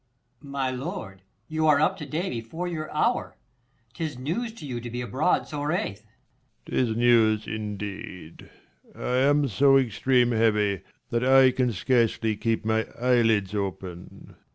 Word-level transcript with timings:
Per. 0.41 0.47
My 0.47 0.71
lord, 0.71 1.21
you 1.47 1.67
are 1.67 1.79
up 1.79 1.95
to 1.97 2.07
day 2.07 2.27
before 2.27 2.67
your 2.67 2.91
hour, 2.91 3.37
'Tis 3.93 4.17
news 4.17 4.51
to 4.53 4.65
you 4.65 4.81
to 4.81 4.89
be 4.89 4.99
abroad 4.99 5.47
so 5.47 5.59
rathe. 5.61 5.99
Leir. 6.67 6.85
'Tis 6.87 6.95
news 6.95 7.45
indeed, 7.45 8.49
I 8.95 9.17
am 9.17 9.47
so 9.47 9.77
extreme 9.77 10.31
heavy, 10.31 10.81
That 11.11 11.23
I 11.23 11.51
can 11.51 11.71
scarcely 11.71 12.35
keep 12.35 12.65
my 12.65 12.87
eye 12.99 13.21
lids 13.21 13.53
open. 13.53 14.37